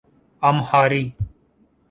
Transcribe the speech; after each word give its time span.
امہاری 0.49 1.03